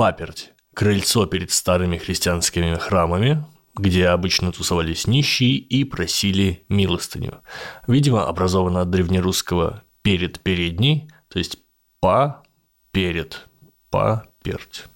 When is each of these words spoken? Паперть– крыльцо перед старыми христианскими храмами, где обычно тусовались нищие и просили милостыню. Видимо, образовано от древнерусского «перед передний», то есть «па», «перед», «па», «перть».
Паперть– 0.00 0.54
крыльцо 0.74 1.26
перед 1.26 1.50
старыми 1.50 1.98
христианскими 1.98 2.74
храмами, 2.76 3.44
где 3.76 4.06
обычно 4.06 4.50
тусовались 4.50 5.06
нищие 5.06 5.58
и 5.58 5.84
просили 5.84 6.64
милостыню. 6.70 7.42
Видимо, 7.86 8.26
образовано 8.26 8.80
от 8.80 8.88
древнерусского 8.88 9.82
«перед 10.00 10.40
передний», 10.40 11.10
то 11.28 11.38
есть 11.38 11.58
«па», 12.00 12.42
«перед», 12.92 13.46
«па», 13.90 14.24
«перть». 14.42 14.86